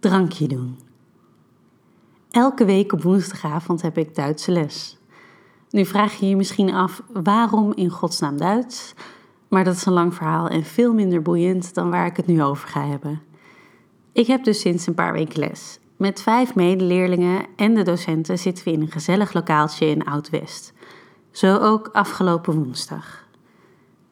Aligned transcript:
Drankje 0.00 0.48
doen. 0.48 0.78
Elke 2.30 2.64
week 2.64 2.92
op 2.92 3.02
woensdagavond 3.02 3.82
heb 3.82 3.98
ik 3.98 4.14
Duitse 4.14 4.52
les. 4.52 4.98
Nu 5.70 5.84
vraag 5.84 6.14
je 6.14 6.28
je 6.28 6.36
misschien 6.36 6.72
af 6.72 7.02
waarom 7.12 7.72
in 7.74 7.90
godsnaam 7.90 8.36
Duits, 8.36 8.94
maar 9.48 9.64
dat 9.64 9.74
is 9.74 9.84
een 9.84 9.92
lang 9.92 10.14
verhaal 10.14 10.48
en 10.48 10.64
veel 10.64 10.94
minder 10.94 11.22
boeiend 11.22 11.74
dan 11.74 11.90
waar 11.90 12.06
ik 12.06 12.16
het 12.16 12.26
nu 12.26 12.42
over 12.42 12.68
ga 12.68 12.86
hebben. 12.86 13.22
Ik 14.12 14.26
heb 14.26 14.44
dus 14.44 14.60
sinds 14.60 14.86
een 14.86 14.94
paar 14.94 15.12
weken 15.12 15.38
les. 15.38 15.78
Met 15.96 16.22
vijf 16.22 16.54
medeleerlingen 16.54 17.46
en 17.56 17.74
de 17.74 17.82
docenten 17.82 18.38
zitten 18.38 18.64
we 18.64 18.72
in 18.72 18.80
een 18.80 18.90
gezellig 18.90 19.32
lokaaltje 19.32 19.86
in 19.86 20.04
Oud-West. 20.04 20.72
Zo 21.30 21.56
ook 21.56 21.88
afgelopen 21.92 22.54
woensdag. 22.54 23.26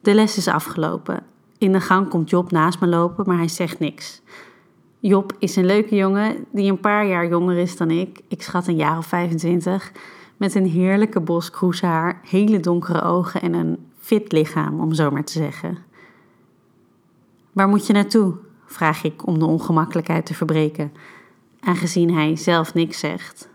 De 0.01 0.13
les 0.13 0.37
is 0.37 0.47
afgelopen. 0.47 1.23
In 1.57 1.71
de 1.71 1.81
gang 1.81 2.09
komt 2.09 2.29
Job 2.29 2.51
naast 2.51 2.79
me 2.79 2.87
lopen, 2.87 3.23
maar 3.27 3.37
hij 3.37 3.47
zegt 3.47 3.79
niks. 3.79 4.21
Job 4.99 5.33
is 5.39 5.55
een 5.55 5.65
leuke 5.65 5.95
jongen 5.95 6.45
die 6.51 6.71
een 6.71 6.79
paar 6.79 7.07
jaar 7.07 7.27
jonger 7.27 7.57
is 7.57 7.77
dan 7.77 7.91
ik. 7.91 8.21
Ik 8.27 8.41
schat 8.41 8.67
een 8.67 8.75
jaar 8.75 8.97
of 8.97 9.05
25. 9.05 9.91
Met 10.37 10.55
een 10.55 10.65
heerlijke 10.65 11.19
bos 11.19 11.49
kroeshaar, 11.49 12.21
hele 12.23 12.59
donkere 12.59 13.01
ogen 13.01 13.41
en 13.41 13.53
een 13.53 13.77
fit 13.99 14.31
lichaam, 14.31 14.79
om 14.79 14.93
zo 14.93 15.11
maar 15.11 15.23
te 15.23 15.31
zeggen. 15.31 15.77
Waar 17.51 17.67
moet 17.67 17.87
je 17.87 17.93
naartoe? 17.93 18.35
vraag 18.65 19.03
ik 19.03 19.27
om 19.27 19.39
de 19.39 19.45
ongemakkelijkheid 19.45 20.25
te 20.25 20.33
verbreken, 20.33 20.93
aangezien 21.59 22.13
hij 22.13 22.35
zelf 22.35 22.73
niks 22.73 22.99
zegt. 22.99 23.49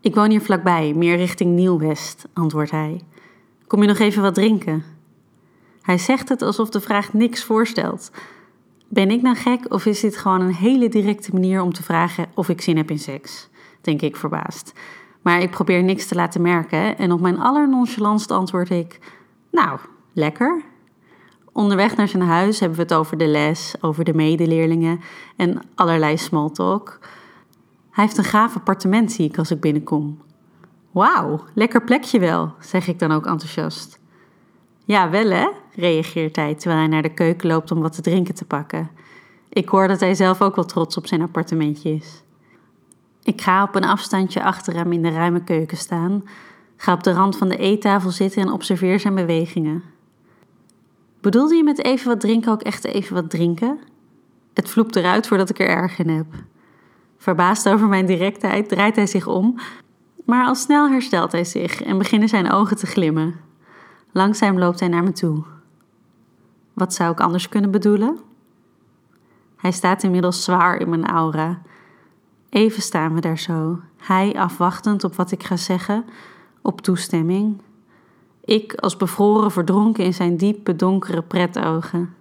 Ik 0.00 0.14
woon 0.14 0.30
hier 0.30 0.40
vlakbij, 0.40 0.92
meer 0.94 1.16
richting 1.16 1.54
Nieuw-West, 1.54 2.28
antwoordt 2.32 2.70
hij. 2.70 3.02
Kom 3.66 3.80
je 3.80 3.88
nog 3.88 3.98
even 3.98 4.22
wat 4.22 4.34
drinken? 4.34 4.84
Hij 5.82 5.98
zegt 5.98 6.28
het 6.28 6.42
alsof 6.42 6.68
de 6.68 6.80
vraag 6.80 7.12
niks 7.12 7.44
voorstelt. 7.44 8.10
Ben 8.94 9.10
ik 9.10 9.22
nou 9.22 9.36
gek 9.36 9.72
of 9.72 9.86
is 9.86 10.00
dit 10.00 10.16
gewoon 10.16 10.40
een 10.40 10.54
hele 10.54 10.88
directe 10.88 11.32
manier 11.32 11.62
om 11.62 11.72
te 11.72 11.82
vragen 11.82 12.26
of 12.34 12.48
ik 12.48 12.60
zin 12.60 12.76
heb 12.76 12.90
in 12.90 12.98
seks? 12.98 13.48
Denk 13.80 14.02
ik 14.02 14.16
verbaasd. 14.16 14.72
Maar 15.22 15.40
ik 15.40 15.50
probeer 15.50 15.82
niks 15.82 16.06
te 16.06 16.14
laten 16.14 16.42
merken 16.42 16.98
en 16.98 17.12
op 17.12 17.20
mijn 17.20 17.38
allernonchalantst 17.38 18.30
antwoord 18.30 18.70
ik: 18.70 18.98
Nou, 19.50 19.78
lekker. 20.12 20.62
Onderweg 21.52 21.96
naar 21.96 22.08
zijn 22.08 22.22
huis 22.22 22.60
hebben 22.60 22.78
we 22.78 22.84
het 22.84 22.94
over 22.94 23.18
de 23.18 23.26
les, 23.26 23.74
over 23.80 24.04
de 24.04 24.14
medeleerlingen 24.14 25.00
en 25.36 25.62
allerlei 25.74 26.18
small 26.18 26.50
talk. 26.50 26.98
Hij 27.90 28.04
heeft 28.04 28.18
een 28.18 28.24
gaaf 28.24 28.56
appartement, 28.56 29.12
zie 29.12 29.28
ik 29.28 29.38
als 29.38 29.50
ik 29.50 29.60
binnenkom. 29.60 30.22
Wauw, 30.90 31.44
lekker 31.54 31.84
plekje 31.84 32.18
wel, 32.18 32.54
zeg 32.60 32.86
ik 32.86 32.98
dan 32.98 33.12
ook 33.12 33.26
enthousiast. 33.26 33.98
Ja, 34.84 35.10
wel 35.10 35.30
hè, 35.30 35.48
reageert 35.74 36.36
hij 36.36 36.54
terwijl 36.54 36.80
hij 36.80 36.88
naar 36.88 37.02
de 37.02 37.14
keuken 37.14 37.48
loopt 37.48 37.70
om 37.70 37.80
wat 37.80 37.92
te 37.92 38.02
drinken 38.02 38.34
te 38.34 38.44
pakken. 38.44 38.90
Ik 39.48 39.68
hoor 39.68 39.88
dat 39.88 40.00
hij 40.00 40.14
zelf 40.14 40.42
ook 40.42 40.54
wel 40.54 40.64
trots 40.64 40.96
op 40.96 41.06
zijn 41.06 41.22
appartementje 41.22 41.94
is. 41.94 42.22
Ik 43.22 43.40
ga 43.40 43.62
op 43.62 43.74
een 43.74 43.84
afstandje 43.84 44.42
achter 44.42 44.74
hem 44.74 44.92
in 44.92 45.02
de 45.02 45.10
ruime 45.10 45.44
keuken 45.44 45.76
staan, 45.76 46.24
ga 46.76 46.92
op 46.92 47.02
de 47.02 47.12
rand 47.12 47.36
van 47.36 47.48
de 47.48 47.56
eettafel 47.56 48.10
zitten 48.10 48.42
en 48.42 48.52
observeer 48.52 49.00
zijn 49.00 49.14
bewegingen. 49.14 49.82
Bedoelde 51.20 51.54
je 51.54 51.64
met 51.64 51.84
even 51.84 52.08
wat 52.08 52.20
drinken 52.20 52.52
ook 52.52 52.62
echt 52.62 52.84
even 52.84 53.14
wat 53.14 53.30
drinken? 53.30 53.78
Het 54.54 54.70
vloept 54.70 54.96
eruit 54.96 55.26
voordat 55.26 55.50
ik 55.50 55.58
er 55.58 55.68
erg 55.68 55.98
in 55.98 56.08
heb. 56.08 56.26
Verbaasd 57.18 57.68
over 57.68 57.88
mijn 57.88 58.06
directheid 58.06 58.68
draait 58.68 58.96
hij 58.96 59.06
zich 59.06 59.26
om, 59.26 59.58
maar 60.24 60.46
al 60.46 60.54
snel 60.54 60.90
herstelt 60.90 61.32
hij 61.32 61.44
zich 61.44 61.82
en 61.82 61.98
beginnen 61.98 62.28
zijn 62.28 62.50
ogen 62.50 62.76
te 62.76 62.86
glimmen. 62.86 63.34
Langzaam 64.16 64.58
loopt 64.58 64.80
hij 64.80 64.88
naar 64.88 65.02
me 65.02 65.12
toe. 65.12 65.42
Wat 66.72 66.94
zou 66.94 67.12
ik 67.12 67.20
anders 67.20 67.48
kunnen 67.48 67.70
bedoelen? 67.70 68.18
Hij 69.56 69.72
staat 69.72 70.02
inmiddels 70.02 70.44
zwaar 70.44 70.80
in 70.80 70.88
mijn 70.88 71.06
aura. 71.06 71.62
Even 72.48 72.82
staan 72.82 73.14
we 73.14 73.20
daar 73.20 73.38
zo, 73.38 73.80
hij 73.96 74.34
afwachtend 74.38 75.04
op 75.04 75.14
wat 75.14 75.30
ik 75.30 75.42
ga 75.42 75.56
zeggen, 75.56 76.04
op 76.62 76.80
toestemming. 76.80 77.60
Ik 78.44 78.74
als 78.74 78.96
bevroren 78.96 79.50
verdronken 79.50 80.04
in 80.04 80.14
zijn 80.14 80.36
diepe, 80.36 80.76
donkere 80.76 81.22
pretogen. 81.22 82.14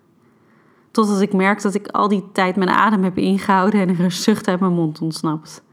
Totdat 0.91 1.21
ik 1.21 1.33
merk 1.33 1.61
dat 1.61 1.73
ik 1.73 1.87
al 1.87 2.07
die 2.07 2.23
tijd 2.31 2.55
mijn 2.55 2.69
adem 2.69 3.03
heb 3.03 3.17
ingehouden 3.17 3.81
en 3.81 3.89
er 3.89 3.99
een 3.99 4.11
zucht 4.11 4.47
uit 4.47 4.59
mijn 4.59 4.73
mond 4.73 5.01
ontsnapt. 5.01 5.63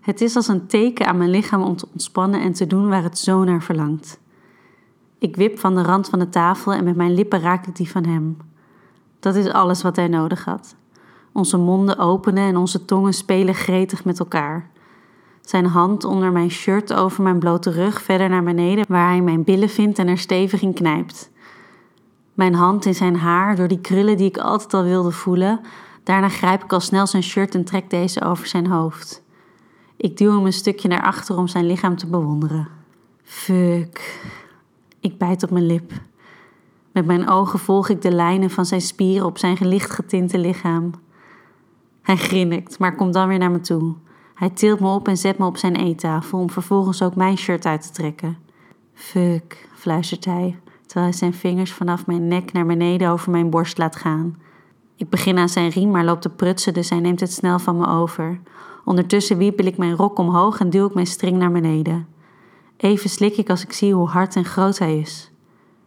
Het 0.00 0.20
is 0.20 0.36
als 0.36 0.48
een 0.48 0.66
teken 0.66 1.06
aan 1.06 1.18
mijn 1.18 1.30
lichaam 1.30 1.62
om 1.62 1.76
te 1.76 1.88
ontspannen 1.92 2.40
en 2.40 2.52
te 2.52 2.66
doen 2.66 2.88
waar 2.88 3.02
het 3.02 3.18
zo 3.18 3.44
naar 3.44 3.62
verlangt. 3.62 4.19
Ik 5.20 5.36
wip 5.36 5.58
van 5.58 5.74
de 5.74 5.82
rand 5.82 6.08
van 6.08 6.18
de 6.18 6.28
tafel 6.28 6.72
en 6.72 6.84
met 6.84 6.96
mijn 6.96 7.14
lippen 7.14 7.40
raak 7.40 7.66
ik 7.66 7.76
die 7.76 7.90
van 7.90 8.04
hem. 8.04 8.36
Dat 9.18 9.34
is 9.34 9.48
alles 9.48 9.82
wat 9.82 9.96
hij 9.96 10.08
nodig 10.08 10.44
had. 10.44 10.74
Onze 11.32 11.56
monden 11.56 11.98
openen 11.98 12.48
en 12.48 12.56
onze 12.56 12.84
tongen 12.84 13.12
spelen 13.12 13.54
gretig 13.54 14.04
met 14.04 14.18
elkaar. 14.18 14.70
Zijn 15.40 15.66
hand 15.66 16.04
onder 16.04 16.32
mijn 16.32 16.50
shirt 16.50 16.92
over 16.94 17.22
mijn 17.22 17.38
blote 17.38 17.70
rug 17.70 18.02
verder 18.02 18.28
naar 18.28 18.42
beneden, 18.42 18.84
waar 18.88 19.08
hij 19.08 19.20
mijn 19.20 19.44
billen 19.44 19.68
vindt 19.68 19.98
en 19.98 20.08
er 20.08 20.18
stevig 20.18 20.62
in 20.62 20.74
knijpt. 20.74 21.30
Mijn 22.34 22.54
hand 22.54 22.84
in 22.84 22.94
zijn 22.94 23.16
haar 23.16 23.56
door 23.56 23.68
die 23.68 23.80
krullen 23.80 24.16
die 24.16 24.28
ik 24.28 24.38
altijd 24.38 24.74
al 24.74 24.82
wilde 24.82 25.10
voelen. 25.10 25.60
Daarna 26.04 26.28
grijp 26.28 26.64
ik 26.64 26.72
al 26.72 26.80
snel 26.80 27.06
zijn 27.06 27.22
shirt 27.22 27.54
en 27.54 27.64
trek 27.64 27.90
deze 27.90 28.24
over 28.24 28.46
zijn 28.46 28.66
hoofd. 28.66 29.22
Ik 29.96 30.16
duw 30.16 30.34
hem 30.36 30.46
een 30.46 30.52
stukje 30.52 30.88
naar 30.88 31.02
achter 31.02 31.36
om 31.36 31.48
zijn 31.48 31.66
lichaam 31.66 31.96
te 31.96 32.06
bewonderen. 32.06 32.68
Fuck. 33.22 34.20
Ik 35.00 35.18
bijt 35.18 35.42
op 35.42 35.50
mijn 35.50 35.66
lip. 35.66 35.92
Met 36.92 37.06
mijn 37.06 37.28
ogen 37.28 37.58
volg 37.58 37.88
ik 37.88 38.02
de 38.02 38.12
lijnen 38.12 38.50
van 38.50 38.66
zijn 38.66 38.80
spieren 38.80 39.26
op 39.26 39.38
zijn 39.38 39.56
licht 39.60 39.90
getinte 39.90 40.38
lichaam. 40.38 40.90
Hij 42.02 42.16
grinnikt, 42.16 42.78
maar 42.78 42.94
komt 42.94 43.14
dan 43.14 43.28
weer 43.28 43.38
naar 43.38 43.50
me 43.50 43.60
toe. 43.60 43.94
Hij 44.34 44.50
tilt 44.50 44.80
me 44.80 44.88
op 44.88 45.08
en 45.08 45.16
zet 45.16 45.38
me 45.38 45.46
op 45.46 45.56
zijn 45.56 45.76
eettafel 45.76 46.38
om 46.38 46.50
vervolgens 46.50 47.02
ook 47.02 47.14
mijn 47.14 47.38
shirt 47.38 47.66
uit 47.66 47.82
te 47.82 47.90
trekken. 47.90 48.38
Fuck, 48.94 49.68
fluistert 49.74 50.24
hij, 50.24 50.58
terwijl 50.86 51.06
hij 51.06 51.18
zijn 51.18 51.34
vingers 51.34 51.72
vanaf 51.72 52.06
mijn 52.06 52.28
nek 52.28 52.52
naar 52.52 52.66
beneden 52.66 53.10
over 53.10 53.30
mijn 53.30 53.50
borst 53.50 53.78
laat 53.78 53.96
gaan. 53.96 54.36
Ik 54.96 55.08
begin 55.08 55.38
aan 55.38 55.48
zijn 55.48 55.70
riem, 55.70 55.90
maar 55.90 56.04
loopt 56.04 56.22
te 56.22 56.28
prutsen, 56.28 56.74
dus 56.74 56.90
hij 56.90 57.00
neemt 57.00 57.20
het 57.20 57.32
snel 57.32 57.58
van 57.58 57.76
me 57.76 57.86
over. 57.86 58.40
Ondertussen 58.84 59.36
wiepel 59.36 59.64
ik 59.66 59.76
mijn 59.76 59.96
rok 59.96 60.18
omhoog 60.18 60.60
en 60.60 60.70
duw 60.70 60.86
ik 60.86 60.94
mijn 60.94 61.06
string 61.06 61.36
naar 61.36 61.52
beneden. 61.52 62.06
Even 62.80 63.10
slik 63.10 63.36
ik 63.36 63.50
als 63.50 63.62
ik 63.62 63.72
zie 63.72 63.94
hoe 63.94 64.08
hard 64.08 64.36
en 64.36 64.44
groot 64.44 64.78
hij 64.78 64.98
is. 64.98 65.30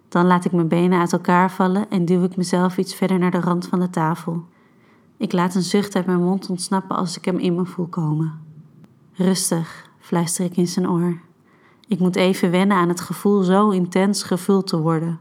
Dan 0.09 0.25
laat 0.25 0.45
ik 0.45 0.51
mijn 0.51 0.67
benen 0.67 0.99
uit 0.99 1.13
elkaar 1.13 1.51
vallen 1.51 1.89
en 1.89 2.05
duw 2.05 2.23
ik 2.23 2.35
mezelf 2.35 2.77
iets 2.77 2.95
verder 2.95 3.19
naar 3.19 3.31
de 3.31 3.39
rand 3.39 3.67
van 3.67 3.79
de 3.79 3.89
tafel. 3.89 4.45
Ik 5.17 5.31
laat 5.31 5.55
een 5.55 5.61
zucht 5.61 5.95
uit 5.95 6.05
mijn 6.05 6.23
mond 6.23 6.49
ontsnappen 6.49 6.95
als 6.95 7.17
ik 7.17 7.25
hem 7.25 7.37
in 7.37 7.55
me 7.55 7.65
voel 7.65 7.87
komen. 7.87 8.39
Rustig, 9.13 9.89
fluister 9.99 10.45
ik 10.45 10.57
in 10.57 10.67
zijn 10.67 10.89
oor. 10.89 11.21
Ik 11.87 11.99
moet 11.99 12.15
even 12.15 12.51
wennen 12.51 12.77
aan 12.77 12.89
het 12.89 13.01
gevoel 13.01 13.41
zo 13.41 13.69
intens 13.69 14.23
gevuld 14.23 14.67
te 14.67 14.79
worden. 14.79 15.19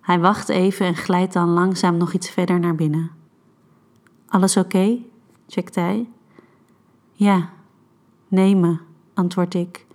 Hij 0.00 0.20
wacht 0.20 0.48
even 0.48 0.86
en 0.86 0.96
glijdt 0.96 1.32
dan 1.32 1.48
langzaam 1.48 1.96
nog 1.96 2.12
iets 2.12 2.30
verder 2.30 2.60
naar 2.60 2.74
binnen. 2.74 3.10
Alles 4.28 4.56
oké? 4.56 4.98
Checkt 5.48 5.74
hij. 5.74 6.08
Ja, 7.12 7.50
neem 8.28 8.60
me, 8.60 8.78
antwoord 9.14 9.54
ik. 9.54 9.85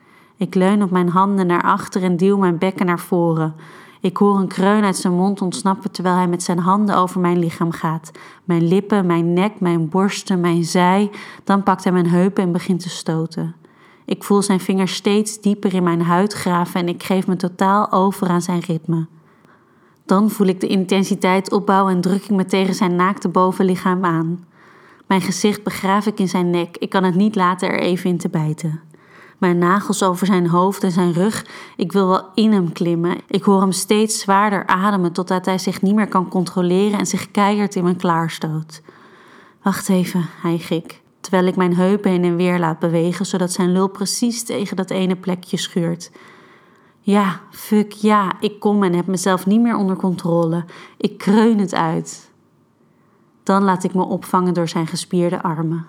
Ik 0.42 0.56
leun 0.56 0.84
op 0.84 0.92
mijn 0.92 1.10
handen 1.10 1.48
naar 1.48 1.64
achter 1.64 2.04
en 2.04 2.18
duw 2.18 2.38
mijn 2.38 2.58
bekken 2.58 2.86
naar 2.86 3.00
voren. 3.00 3.56
Ik 4.00 4.18
hoor 4.18 4.40
een 4.40 4.48
kreun 4.48 4.84
uit 4.84 4.98
zijn 4.98 5.14
mond 5.14 5.42
ontsnappen 5.42 5.92
terwijl 5.92 6.16
hij 6.16 6.28
met 6.28 6.44
zijn 6.44 6.60
handen 6.60 6.96
over 6.96 7.20
mijn 7.20 7.40
lichaam 7.40 7.72
gaat. 7.72 8.12
Mijn 8.44 8.68
lippen, 8.68 9.06
mijn 9.06 9.34
nek, 9.34 9.60
mijn 9.60 9.90
borsten, 9.90 10.40
mijn 10.40 10.64
zij. 10.64 11.12
Dan 11.44 11.64
pakt 11.64 11.84
hij 11.84 11.94
mijn 11.94 12.08
heupen 12.08 12.44
en 12.44 12.52
begint 12.52 12.80
te 12.80 12.90
stoten. 12.90 13.56
Ik 14.06 14.24
voel 14.24 14.42
zijn 14.42 14.60
vingers 14.60 14.94
steeds 14.94 15.42
dieper 15.42 15.74
in 15.74 15.84
mijn 15.84 16.02
huid 16.02 16.34
graven 16.34 16.80
en 16.80 16.88
ik 16.88 17.04
geef 17.04 17.28
me 17.28 17.36
totaal 17.36 17.92
over 17.92 18.28
aan 18.28 18.42
zijn 18.42 18.60
ritme. 18.60 19.08
Dan 20.06 20.30
voel 20.30 20.48
ik 20.48 20.60
de 20.60 20.68
intensiteit 20.68 21.52
opbouwen 21.52 21.94
en 21.94 22.02
druk 22.02 22.24
ik 22.24 22.36
me 22.36 22.46
tegen 22.46 22.74
zijn 22.74 22.96
naakte 22.96 23.28
bovenlichaam 23.30 24.06
aan. 24.06 24.46
Mijn 25.08 25.22
gezicht 25.22 25.64
begraaf 25.64 26.06
ik 26.06 26.20
in 26.20 26.30
zijn 26.30 26.50
nek. 26.50 26.78
Ik 26.78 26.90
kan 26.90 27.04
het 27.04 27.16
niet 27.16 27.36
laten 27.36 27.70
er 27.70 27.80
even 27.80 28.10
in 28.10 28.18
te 28.18 28.30
bijten. 28.30 28.91
Mijn 29.42 29.58
nagels 29.58 30.04
over 30.04 30.26
zijn 30.28 30.48
hoofd 30.48 30.84
en 30.84 30.92
zijn 30.92 31.14
rug. 31.14 31.46
Ik 31.76 31.92
wil 31.92 32.08
wel 32.08 32.30
in 32.34 32.52
hem 32.52 32.72
klimmen. 32.72 33.18
Ik 33.28 33.44
hoor 33.44 33.62
hem 33.62 33.72
steeds 33.72 34.20
zwaarder 34.20 34.68
ademen 34.68 35.12
totdat 35.12 35.46
hij 35.46 35.58
zich 35.58 35.82
niet 35.82 35.96
meer 35.96 36.08
kan 36.08 36.28
controleren 36.28 37.00
en 37.00 37.06
zich 37.06 37.32
keihard 37.32 37.76
in 37.76 37.84
me 37.84 37.96
klaarstoot. 37.96 38.82
Wacht 39.62 39.90
even, 39.90 40.26
hijg 40.42 40.70
ik, 40.70 41.02
terwijl 41.20 41.46
ik 41.46 41.56
mijn 41.56 41.76
heupen 41.76 42.12
heen 42.12 42.24
en 42.24 42.36
weer 42.36 42.60
laat 42.60 42.80
bewegen 42.80 43.26
zodat 43.26 43.52
zijn 43.52 43.72
lul 43.72 43.88
precies 43.88 44.44
tegen 44.44 44.76
dat 44.76 44.90
ene 44.90 45.16
plekje 45.16 45.58
schuurt. 45.58 46.12
Ja, 47.00 47.40
fuck 47.52 47.92
ja, 47.92 48.32
ik 48.40 48.60
kom 48.60 48.84
en 48.84 48.94
heb 48.94 49.08
mezelf 49.08 49.46
niet 49.46 49.62
meer 49.62 49.76
onder 49.76 49.96
controle. 49.96 50.66
Ik 50.98 51.18
kreun 51.18 51.60
het 51.60 51.74
uit. 51.74 52.32
Dan 53.44 53.64
laat 53.64 53.84
ik 53.84 53.94
me 53.94 54.04
opvangen 54.04 54.54
door 54.54 54.68
zijn 54.68 54.88
gespierde 54.88 55.42
armen. 55.42 55.86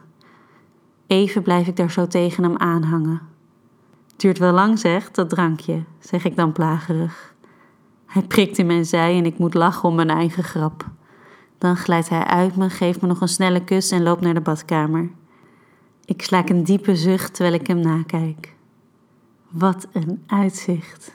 Even 1.07 1.43
blijf 1.43 1.67
ik 1.67 1.77
daar 1.77 1.91
zo 1.91 2.07
tegen 2.07 2.43
hem 2.43 2.57
aanhangen. 2.57 3.31
Duurt 4.23 4.39
wel 4.39 4.53
lang, 4.53 4.79
zeg, 4.79 5.11
dat 5.11 5.29
drankje, 5.29 5.83
zeg 5.99 6.25
ik 6.25 6.37
dan 6.37 6.53
plagerig. 6.53 7.35
Hij 8.07 8.23
prikt 8.23 8.59
in 8.59 8.67
mijn 8.67 8.87
zij 8.87 9.17
en 9.17 9.25
ik 9.25 9.39
moet 9.39 9.55
lachen 9.55 9.89
om 9.89 9.95
mijn 9.95 10.11
eigen 10.11 10.45
grap. 10.45 10.85
Dan 11.59 11.77
glijdt 11.77 12.09
hij 12.09 12.25
uit 12.25 12.57
me, 12.57 12.71
geeft 12.71 13.01
me 13.01 13.07
nog 13.07 13.21
een 13.21 13.29
snelle 13.29 13.65
kus 13.65 13.91
en 13.91 14.03
loopt 14.03 14.21
naar 14.21 14.35
de 14.35 14.41
badkamer. 14.41 15.11
Ik 16.05 16.23
slaak 16.23 16.49
een 16.49 16.65
diepe 16.65 16.97
zucht 16.97 17.35
terwijl 17.35 17.55
ik 17.55 17.67
hem 17.67 17.81
nakijk. 17.81 18.55
Wat 19.49 19.89
een 19.93 20.23
uitzicht. 20.27 21.13